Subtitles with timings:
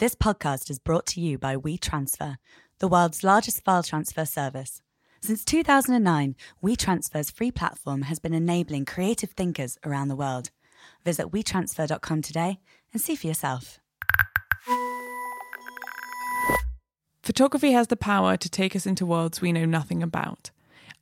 [0.00, 2.36] This podcast is brought to you by WeTransfer,
[2.78, 4.80] the world's largest file transfer service.
[5.20, 10.52] Since 2009, WeTransfer's free platform has been enabling creative thinkers around the world.
[11.04, 12.60] Visit WeTransfer.com today
[12.94, 13.78] and see for yourself.
[17.22, 20.50] Photography has the power to take us into worlds we know nothing about.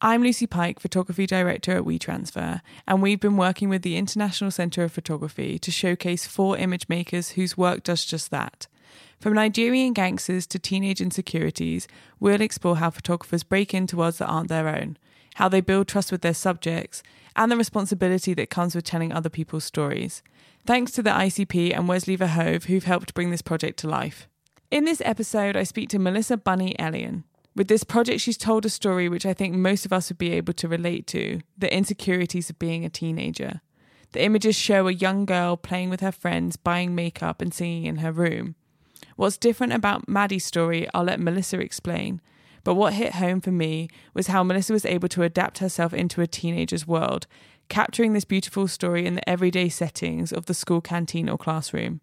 [0.00, 4.82] I'm Lucy Pike, Photography Director at WeTransfer, and we've been working with the International Centre
[4.82, 8.66] of Photography to showcase four image makers whose work does just that.
[9.20, 11.88] From Nigerian gangsters to teenage insecurities,
[12.20, 14.96] we'll explore how photographers break into worlds that aren't their own,
[15.34, 17.02] how they build trust with their subjects,
[17.34, 20.22] and the responsibility that comes with telling other people's stories.
[20.64, 24.28] Thanks to the ICP and Wesley Verhoeve who've helped bring this project to life.
[24.70, 27.24] In this episode, I speak to Melissa Bunni Elian.
[27.56, 30.30] With this project, she's told a story which I think most of us would be
[30.30, 33.62] able to relate to the insecurities of being a teenager.
[34.12, 37.96] The images show a young girl playing with her friends, buying makeup, and singing in
[37.96, 38.54] her room.
[39.16, 42.20] What's different about Maddie's story, I'll let Melissa explain.
[42.64, 46.20] But what hit home for me was how Melissa was able to adapt herself into
[46.20, 47.26] a teenager's world,
[47.68, 52.00] capturing this beautiful story in the everyday settings of the school canteen or classroom.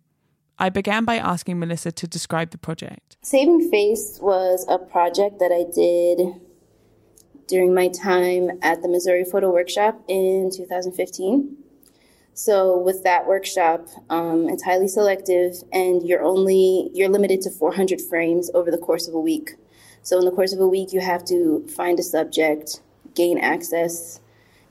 [0.57, 3.17] I began by asking Melissa to describe the project.
[3.21, 6.41] Saving Face was a project that I did
[7.47, 11.57] during my time at the Missouri Photo Workshop in 2015.
[12.37, 18.01] So with that workshop, um, it's highly selective, and you're only you're limited to 400
[18.01, 19.51] frames over the course of a week.
[20.03, 22.81] So in the course of a week, you have to find a subject,
[23.15, 24.19] gain access,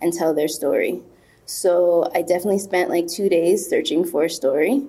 [0.02, 1.00] and tell their story.
[1.46, 4.82] So I definitely spent like two days searching for a story.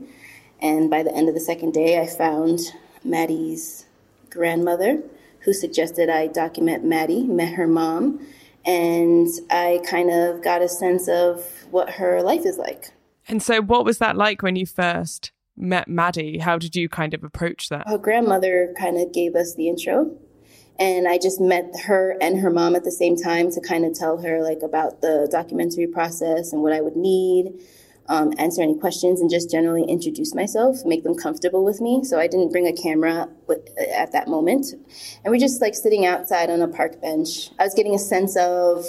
[0.61, 2.59] And by the end of the second day, I found
[3.05, 3.85] Maddie's
[4.29, 5.01] grandmother,
[5.39, 8.19] who suggested I document Maddie, met her mom,
[8.65, 12.91] and I kind of got a sense of what her life is like.
[13.27, 16.39] And so, what was that like when you first met Maddie?
[16.39, 17.87] How did you kind of approach that?
[17.87, 20.17] Her grandmother kind of gave us the intro.
[20.77, 23.93] And I just met her and her mom at the same time to kind of
[23.93, 27.53] tell her like about the documentary process and what I would need
[28.07, 32.03] um, answer any questions, and just generally introduce myself, make them comfortable with me.
[32.03, 33.27] So I didn't bring a camera
[33.95, 34.67] at that moment.
[35.23, 37.49] And we're just like sitting outside on a park bench.
[37.59, 38.85] I was getting a sense of,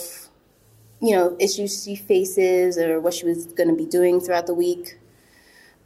[1.00, 4.54] you know, issues she faces or what she was going to be doing throughout the
[4.54, 4.98] week.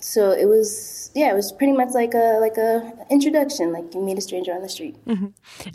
[0.03, 4.01] So it was, yeah, it was pretty much like a like a introduction, like you
[4.01, 4.97] meet a stranger on the street.
[5.05, 5.27] Mm-hmm.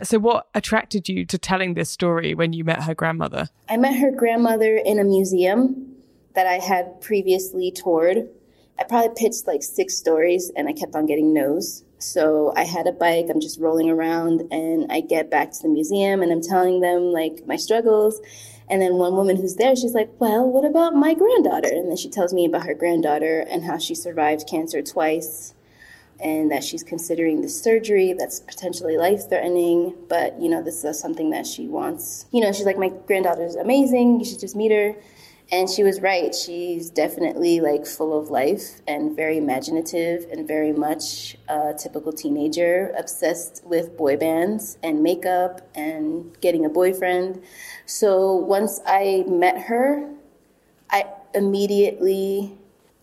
[0.02, 3.48] So what attracted you to telling this story when you met her grandmother?
[3.68, 5.95] I met her grandmother in a museum
[6.36, 8.28] that I had previously toured.
[8.78, 11.82] I probably pitched like six stories and I kept on getting no's.
[11.98, 15.68] So I had a bike, I'm just rolling around and I get back to the
[15.68, 18.20] museum and I'm telling them like my struggles.
[18.68, 21.68] And then one woman who's there, she's like, Well, what about my granddaughter?
[21.68, 25.54] And then she tells me about her granddaughter and how she survived cancer twice
[26.20, 29.94] and that she's considering the surgery that's potentially life threatening.
[30.08, 32.26] But, you know, this is something that she wants.
[32.32, 34.18] You know, she's like, My granddaughter's amazing.
[34.18, 34.94] You should just meet her.
[35.52, 36.34] And she was right.
[36.34, 42.92] She's definitely like full of life and very imaginative and very much a typical teenager,
[42.98, 47.44] obsessed with boy bands and makeup and getting a boyfriend.
[47.84, 50.10] So once I met her,
[50.90, 52.58] I immediately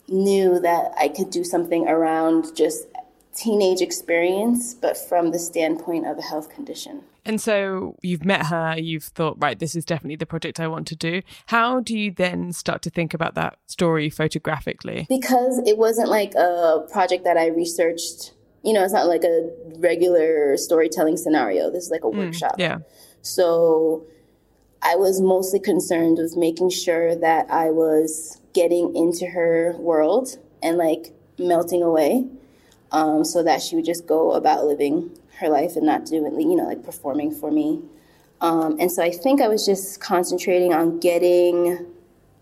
[0.06, 2.88] knew that I could do something around just
[3.34, 7.04] teenage experience, but from the standpoint of a health condition.
[7.24, 10.86] And so you've met her, you've thought, right, this is definitely the project I want
[10.88, 11.22] to do.
[11.46, 15.06] How do you then start to think about that story photographically?
[15.08, 19.50] Because it wasn't like a project that I researched, you know, it's not like a
[19.78, 21.70] regular storytelling scenario.
[21.70, 22.56] This is like a mm, workshop.
[22.58, 22.78] Yeah.
[23.22, 24.04] So
[24.82, 30.76] I was mostly concerned with making sure that I was getting into her world and
[30.76, 32.26] like melting away
[32.92, 36.56] um, so that she would just go about living her life and not doing, you
[36.56, 37.82] know, like performing for me.
[38.40, 41.86] Um, and so I think I was just concentrating on getting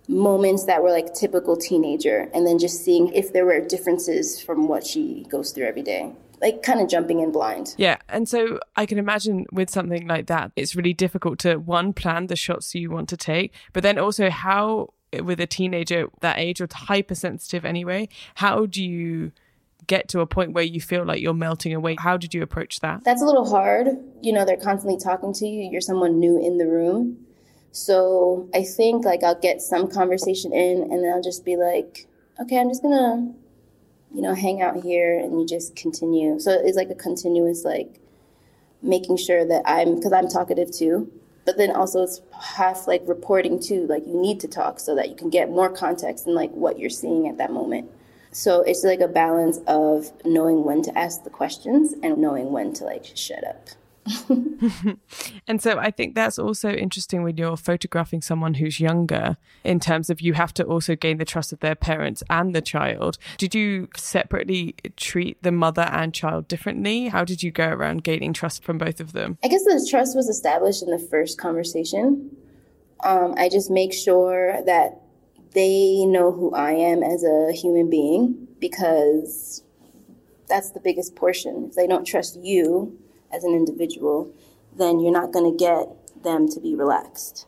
[0.08, 4.69] moments that were like typical teenager and then just seeing if there were differences from
[4.69, 7.75] what she goes through every day like kind of jumping in blind.
[7.78, 7.99] Yeah.
[8.08, 12.26] And so I can imagine with something like that, it's really difficult to one, plan
[12.26, 16.61] the shots you want to take, but then also how, with a teenager that age
[16.61, 19.31] or hypersensitive anyway, how do you
[19.87, 21.96] get to a point where you feel like you're melting away?
[21.99, 23.05] How did you approach that?
[23.05, 23.88] That's a little hard.
[24.20, 27.26] You know, they're constantly talking to you, you're someone new in the room.
[27.73, 32.06] So I think like I'll get some conversation in and then I'll just be like,
[32.40, 33.32] okay, I'm just gonna,
[34.14, 36.38] you know, hang out here and you just continue.
[36.38, 37.99] So it's like a continuous like
[38.82, 41.11] making sure that I'm because I'm talkative too.
[41.44, 45.08] But then also it's half like reporting too, like you need to talk so that
[45.08, 47.90] you can get more context and like what you're seeing at that moment.
[48.32, 52.73] So it's like a balance of knowing when to ask the questions and knowing when
[52.75, 53.69] to like shut up.
[55.46, 60.11] and so I think that's also interesting when you're photographing someone who's younger in terms
[60.11, 63.19] of you have to also gain the trust of their parents and the child.
[63.38, 67.08] Did you separately treat the mother and child differently?
[67.08, 69.38] How did you go around gaining trust from both of them?
[69.44, 72.34] I guess the trust was established in the first conversation.
[73.05, 75.01] Um, I just make sure that
[75.54, 79.62] they know who I am as a human being because
[80.49, 81.66] that's the biggest portion.
[81.70, 82.99] If they don't trust you
[83.32, 84.32] as an individual,
[84.76, 85.88] then you're not going to get
[86.22, 87.46] them to be relaxed.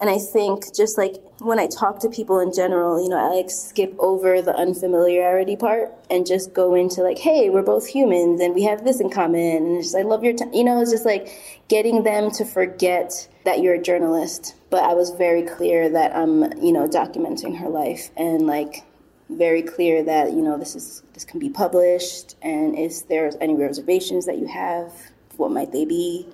[0.00, 3.34] And I think just like when I talk to people in general, you know, I
[3.34, 8.40] like skip over the unfamiliarity part and just go into like, hey, we're both humans
[8.40, 9.40] and we have this in common.
[9.40, 10.54] And just, I love your time.
[10.54, 11.28] You know, it's just like
[11.68, 14.54] getting them to forget that you're a journalist.
[14.70, 18.84] But I was very clear that I'm, you know, documenting her life and like
[19.28, 22.36] very clear that, you know, this is, this can be published.
[22.42, 24.92] And if there's any reservations that you have,
[25.36, 26.28] what might they be?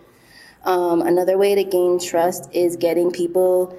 [0.65, 3.79] Um, another way to gain trust is getting people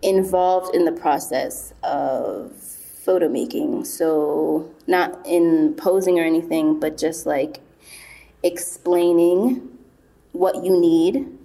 [0.00, 3.84] involved in the process of photo making.
[3.84, 7.60] So, not in posing or anything, but just like
[8.42, 9.68] explaining
[10.32, 11.38] what you need.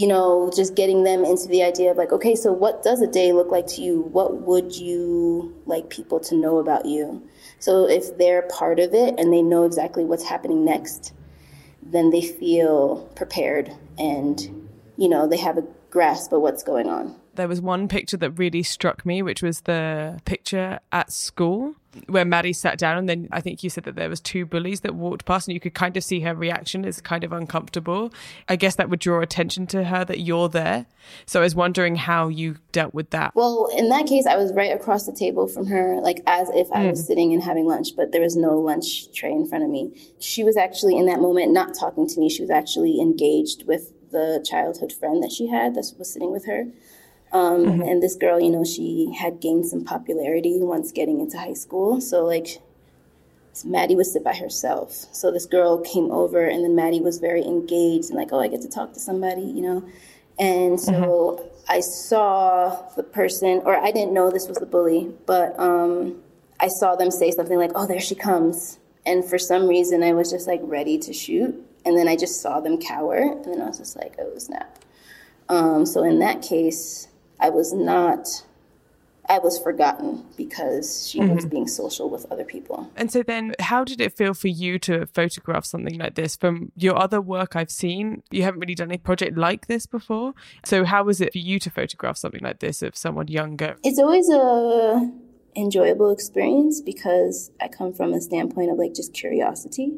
[0.00, 3.06] You know, just getting them into the idea of like, okay, so what does a
[3.06, 4.00] day look like to you?
[4.00, 7.22] What would you like people to know about you?
[7.58, 11.12] So, if they're part of it and they know exactly what's happening next,
[11.82, 17.16] then they feel prepared and, you know, they have a grasp of what's going on.
[17.34, 21.74] There was one picture that really struck me, which was the picture at school
[22.06, 24.80] where Maddie sat down, and then I think you said that there was two bullies
[24.80, 28.12] that walked past, and you could kind of see her reaction is kind of uncomfortable.
[28.48, 30.86] I guess that would draw attention to her that you're there.
[31.26, 33.34] So I was wondering how you dealt with that.
[33.34, 36.70] Well, in that case, I was right across the table from her, like as if
[36.72, 37.06] I was mm.
[37.06, 39.92] sitting and having lunch, but there was no lunch tray in front of me.
[40.20, 42.28] She was actually in that moment not talking to me.
[42.28, 46.46] She was actually engaged with the childhood friend that she had that was sitting with
[46.46, 46.66] her.
[47.32, 47.82] Um, mm-hmm.
[47.82, 52.00] And this girl, you know, she had gained some popularity once getting into high school.
[52.00, 52.60] So, like,
[53.64, 54.92] Maddie would sit by herself.
[55.12, 58.48] So this girl came over, and then Maddie was very engaged and like, oh, I
[58.48, 59.84] get to talk to somebody, you know.
[60.38, 61.48] And so mm-hmm.
[61.68, 66.22] I saw the person, or I didn't know this was the bully, but um,
[66.58, 68.78] I saw them say something like, oh, there she comes.
[69.04, 71.54] And for some reason, I was just like ready to shoot.
[71.84, 74.78] And then I just saw them cower, and then I was just like, oh, snap.
[75.48, 77.08] Um, so in that case,
[77.40, 78.44] I was not
[79.30, 81.36] I was forgotten because she mm-hmm.
[81.36, 82.90] was being social with other people.
[82.96, 86.34] And so then how did it feel for you to photograph something like this?
[86.34, 90.34] From your other work I've seen, you haven't really done a project like this before.
[90.64, 93.76] So how was it for you to photograph something like this of someone younger?
[93.84, 95.12] It's always a
[95.54, 99.92] enjoyable experience because I come from a standpoint of like just curiosity.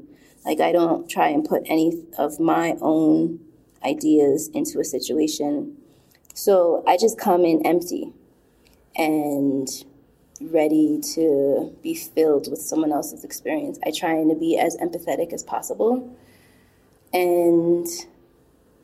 [0.44, 3.40] Like I don't try and put any of my own
[3.82, 5.78] ideas into a situation
[6.34, 8.12] so I just come in empty
[8.96, 9.68] and
[10.40, 13.78] ready to be filled with someone else's experience.
[13.84, 16.16] I try to be as empathetic as possible.
[17.12, 17.86] And,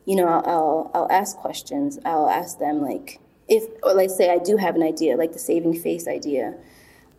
[0.05, 1.99] you know, I'll, I'll, ask questions.
[2.05, 5.39] I'll ask them, like, if, or let's say I do have an idea, like the
[5.39, 6.55] saving face idea,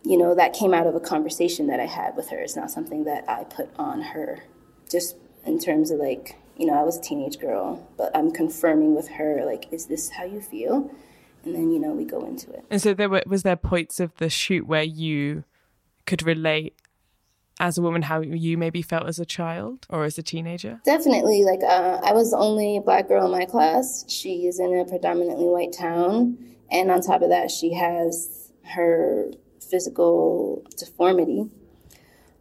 [0.04, 2.38] you know, that came out of a conversation that I had with her.
[2.38, 4.44] It's not something that I put on her,
[4.88, 8.94] just in terms of like, you know, I was a teenage girl, but I'm confirming
[8.94, 10.90] with her, like, is this how you feel?
[11.42, 12.66] And then, you know, we go into it.
[12.68, 15.44] And so there were, was there points of the shoot where you
[16.04, 16.74] could relate
[17.58, 20.82] as a woman how you maybe felt as a child or as a teenager?
[20.84, 21.44] Definitely.
[21.44, 24.04] Like, uh, I was the only black girl in my class.
[24.06, 26.36] She is in a predominantly white town.
[26.70, 29.30] And on top of that, she has her
[29.70, 31.48] physical deformity.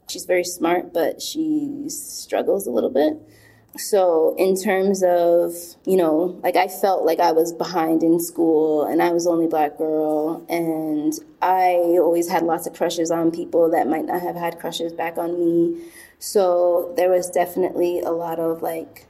[0.09, 3.13] She's very smart, but she struggles a little bit.
[3.77, 5.53] So, in terms of,
[5.85, 9.47] you know, like I felt like I was behind in school and I was only
[9.47, 14.35] black girl, and I always had lots of crushes on people that might not have
[14.35, 15.83] had crushes back on me.
[16.17, 19.05] So, there was definitely a lot of like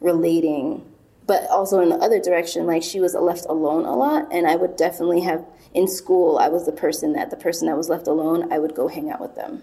[0.00, 0.84] relating,
[1.26, 4.56] but also in the other direction, like she was left alone a lot, and I
[4.56, 8.06] would definitely have in school, I was the person that the person that was left
[8.06, 9.62] alone, I would go hang out with them.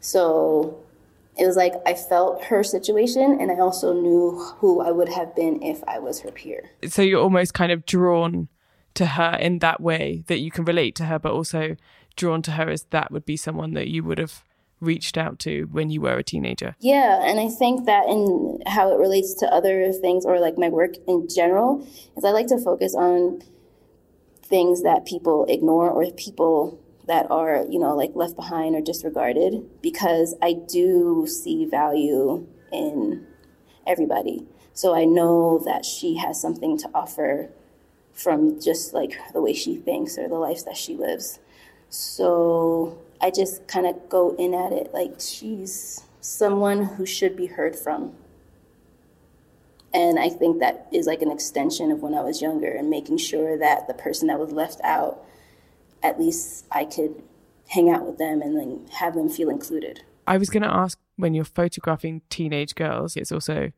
[0.00, 0.78] So,
[1.40, 5.34] it was like I felt her situation and I also knew who I would have
[5.34, 6.70] been if I was her peer.
[6.86, 8.48] So you're almost kind of drawn
[8.94, 11.76] to her in that way that you can relate to her, but also
[12.16, 14.44] drawn to her as that would be someone that you would have
[14.80, 16.76] reached out to when you were a teenager.
[16.80, 20.68] Yeah, and I think that in how it relates to other things or like my
[20.68, 23.42] work in general is I like to focus on
[24.42, 26.78] things that people ignore or people
[27.10, 33.26] that are, you know, like left behind or disregarded because I do see value in
[33.84, 34.46] everybody.
[34.74, 37.50] So I know that she has something to offer
[38.12, 41.40] from just like the way she thinks or the life that she lives.
[41.88, 47.46] So I just kind of go in at it like she's someone who should be
[47.46, 48.14] heard from.
[49.92, 53.16] And I think that is like an extension of when I was younger and making
[53.16, 55.24] sure that the person that was left out,
[56.02, 57.22] at least I could
[57.68, 60.02] hang out with them and then have them feel included.
[60.26, 63.70] I was going to ask when you're photographing teenage girls, it's also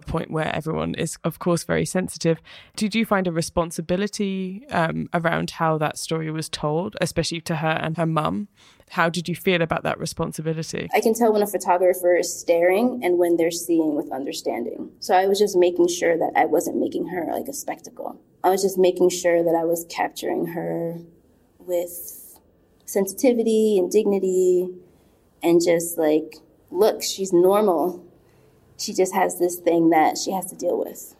[0.00, 2.38] a point where everyone is, of course, very sensitive.
[2.76, 7.68] Did you find a responsibility um, around how that story was told, especially to her
[7.68, 8.48] and her mum?
[8.90, 10.88] How did you feel about that responsibility?
[10.94, 14.90] I can tell when a photographer is staring and when they're seeing with understanding.
[15.00, 18.20] So I was just making sure that I wasn't making her like a spectacle.
[18.44, 21.00] I was just making sure that I was capturing her
[21.66, 22.38] with
[22.84, 24.68] sensitivity and dignity
[25.42, 26.36] and just like,
[26.70, 28.06] look, she's normal
[28.78, 31.14] she just has this thing that she has to deal with.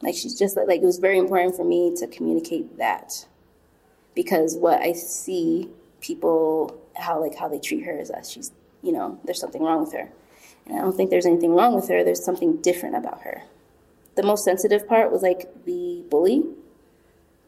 [0.00, 3.26] Like she's just like, it was very important for me to communicate that
[4.14, 5.68] because what I see
[6.00, 8.50] people how like how they treat her is that she's
[8.82, 10.10] you know there's something wrong with her,
[10.66, 12.02] and I don't think there's anything wrong with her.
[12.02, 13.42] There's something different about her.
[14.16, 16.42] The most sensitive part was like the bully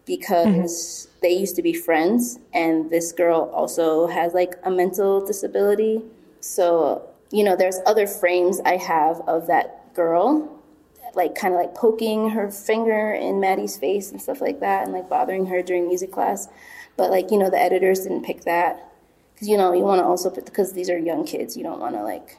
[0.07, 1.19] because mm-hmm.
[1.23, 6.03] they used to be friends, and this girl also has like a mental disability,
[6.41, 10.49] so you know, there's other frames I have of that girl,
[11.15, 14.93] like kind of like poking her finger in Maddie's face and stuff like that, and
[14.93, 16.49] like bothering her during music class.
[16.97, 18.93] But like, you know, the editors didn't pick that
[19.35, 21.95] because you know you want to also because these are young kids, you don't want
[21.97, 22.39] to like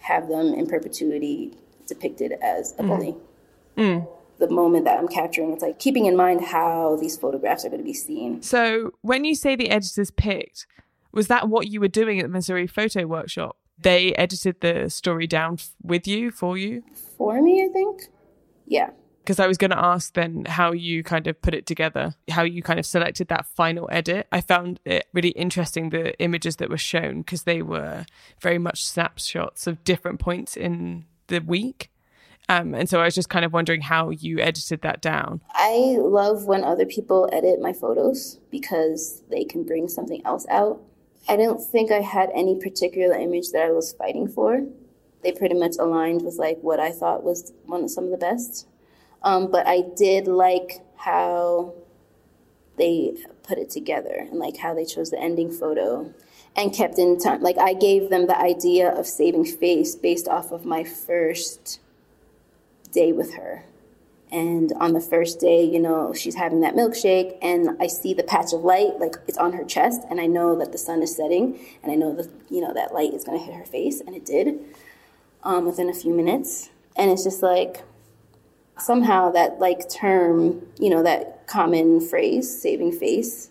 [0.00, 3.16] have them in perpetuity depicted as a bully.
[3.76, 4.06] Mm.
[4.42, 7.80] The moment that I'm capturing, it's like keeping in mind how these photographs are going
[7.80, 8.42] to be seen.
[8.42, 10.66] So, when you say the editors picked,
[11.12, 13.56] was that what you were doing at the Missouri Photo Workshop?
[13.78, 16.82] they edited the story down with you for you
[17.16, 18.02] for me i think
[18.66, 18.90] yeah
[19.22, 22.42] because I was going to ask then how you kind of put it together, how
[22.42, 24.26] you kind of selected that final edit.
[24.32, 28.04] I found it really interesting the images that were shown because they were
[28.40, 31.91] very much snapshots of different points in the week.
[32.48, 35.40] Um, and so I was just kind of wondering how you edited that down.
[35.50, 40.82] I love when other people edit my photos because they can bring something else out.
[41.28, 44.66] I don't think I had any particular image that I was fighting for.
[45.22, 48.16] They pretty much aligned with like what I thought was one of some of the
[48.16, 48.66] best.
[49.22, 51.74] Um, but I did like how
[52.76, 56.12] they put it together and like how they chose the ending photo
[56.56, 57.40] and kept in time.
[57.40, 61.80] Like I gave them the idea of saving face based off of my first
[62.92, 63.64] day with her.
[64.30, 68.22] And on the first day, you know, she's having that milkshake, and I see the
[68.22, 71.14] patch of light, like it's on her chest, and I know that the sun is
[71.14, 74.16] setting, and I know that, you know, that light is gonna hit her face, and
[74.16, 74.58] it did
[75.42, 76.70] um, within a few minutes.
[76.96, 77.82] And it's just like,
[78.78, 83.50] somehow that like term, you know, that common phrase, saving face,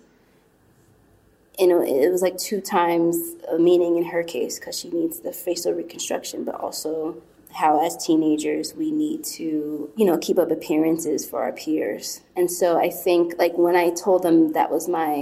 [1.60, 5.20] you know, it was like two times a meaning in her case because she needs
[5.20, 7.22] the facial reconstruction, but also
[7.54, 12.22] how as teenagers we need to you know keep up appearances for our peers.
[12.36, 15.14] And so i think like when i told them that was my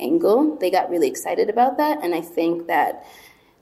[0.00, 2.02] angle they got really excited about that.
[2.02, 3.04] And i think that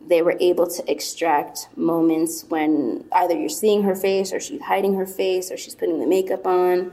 [0.06, 4.94] they were able to extract moments when either you're seeing her face or she's hiding
[4.94, 6.92] her face or she's putting the makeup on.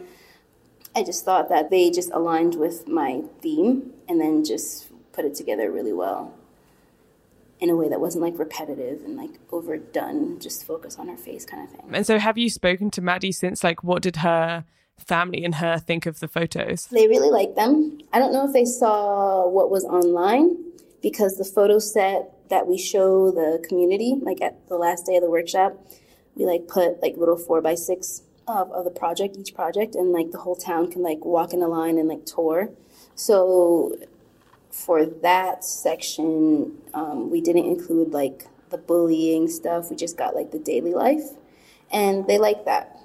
[0.95, 5.35] I just thought that they just aligned with my theme and then just put it
[5.35, 6.33] together really well
[7.63, 11.45] in a way that wasn't like repetitive and like overdone, just focus on her face
[11.45, 11.89] kind of thing.
[11.93, 13.63] And so have you spoken to Maddie since?
[13.63, 14.65] Like, what did her
[14.99, 16.87] family and her think of the photos?
[16.87, 18.01] They really liked them.
[18.11, 20.57] I don't know if they saw what was online
[21.01, 25.23] because the photo set that we show the community, like at the last day of
[25.23, 25.73] the workshop,
[26.35, 30.11] we like put like little four by six of, of the project, each project, and
[30.11, 32.71] like the whole town can like walk in a line and like tour.
[33.15, 33.95] So
[34.73, 39.91] for that section, um, we didn't include like the bullying stuff.
[39.91, 41.29] We just got like the daily life,
[41.91, 42.99] and they like that.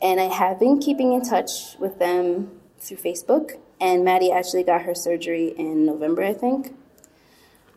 [0.00, 3.58] And I have been keeping in touch with them through Facebook.
[3.78, 6.74] And Maddie actually got her surgery in November, I think.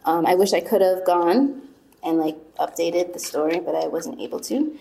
[0.06, 1.62] Um, I wish I could have gone
[2.02, 4.78] and like updated the story, but I wasn't able to.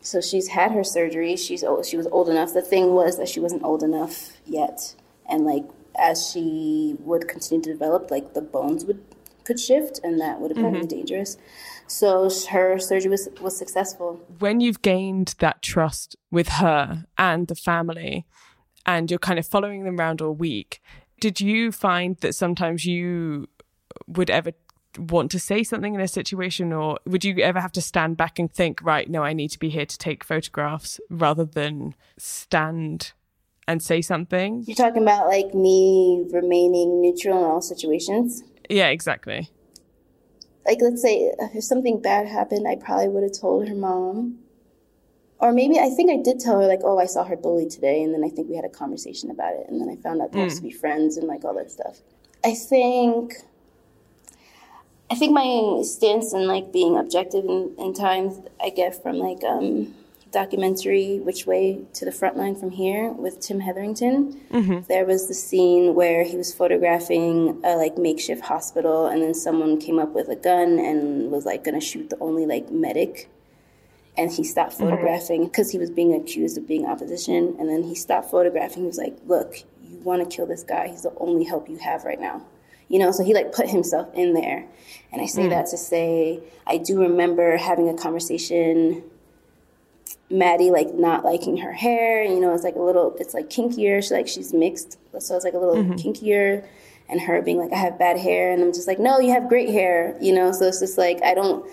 [0.00, 1.36] So she's had her surgery.
[1.36, 2.52] She's old, she was old enough.
[2.52, 4.94] The thing was that she wasn't old enough yet,
[5.28, 5.64] and like
[5.98, 9.02] as she would continue to develop, like the bones would
[9.44, 10.80] could shift, and that would have mm-hmm.
[10.80, 11.36] been dangerous.
[11.86, 14.20] So her surgery was was successful.
[14.38, 18.26] When you've gained that trust with her and the family,
[18.84, 20.80] and you're kind of following them around all week,
[21.20, 23.48] did you find that sometimes you
[24.06, 24.52] would ever
[24.98, 28.38] want to say something in a situation or would you ever have to stand back
[28.38, 33.12] and think right no i need to be here to take photographs rather than stand
[33.68, 38.42] and say something You're talking about like me remaining neutral in all situations.
[38.70, 39.50] yeah exactly
[40.66, 44.38] Like, let's say if something bad happened, I probably would have told her mom.
[45.38, 48.02] Or maybe I think I did tell her, like, oh, I saw her bully today.
[48.02, 49.66] And then I think we had a conversation about it.
[49.68, 52.00] And then I found out they used to be friends and like all that stuff.
[52.42, 53.34] I think.
[55.08, 59.44] I think my stance in like being objective in, in times I get from like
[59.44, 59.94] um,
[60.30, 64.40] documentary "Which Way to the Front Line from Here" with Tim Hetherington.
[64.50, 64.80] Mm-hmm.
[64.88, 69.80] There was the scene where he was photographing a like makeshift hospital, and then someone
[69.80, 73.30] came up with a gun and was like going to shoot the only like medic,
[74.16, 74.84] and he stopped mm-hmm.
[74.84, 78.82] photographing because he was being accused of being opposition, and then he stopped photographing.
[78.82, 80.88] He was like, "Look, you want to kill this guy?
[80.88, 82.44] He's the only help you have right now."
[82.88, 84.64] you know so he like put himself in there
[85.12, 85.50] and i say mm.
[85.50, 89.02] that to say i do remember having a conversation
[90.28, 94.06] maddie like not liking her hair you know it's like a little it's like kinkier.
[94.06, 95.92] She like she's mixed so it's like a little mm-hmm.
[95.94, 96.64] kinkier.
[97.08, 99.48] And her being like i have bad hair and i'm just like no you have
[99.48, 100.50] great hair you know?
[100.52, 101.64] So it's just like i don't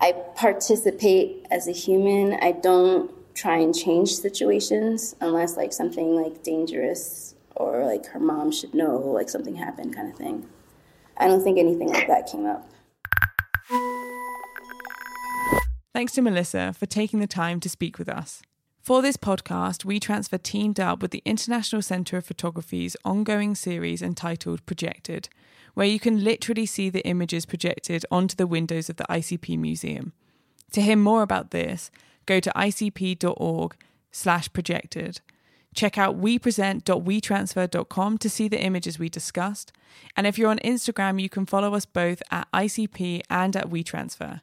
[0.00, 2.38] i participate as a human.
[2.40, 8.50] I don't try and change situations unless like something like dangerous or like her mom
[8.50, 10.48] should know like something happened kind of thing.
[11.16, 12.68] I don't think anything like that came up.
[15.98, 18.40] Thanks to Melissa for taking the time to speak with us.
[18.80, 24.64] For this podcast, WeTransfer teamed up with the International Centre of Photography's ongoing series entitled
[24.64, 25.28] Projected,
[25.74, 30.12] where you can literally see the images projected onto the windows of the ICP Museum.
[30.70, 31.90] To hear more about this,
[32.26, 33.74] go to icp.org
[34.12, 35.20] slash projected.
[35.74, 39.72] Check out wepresent.wetransfer.com to see the images we discussed.
[40.16, 44.42] And if you're on Instagram, you can follow us both at ICP and at WeTransfer.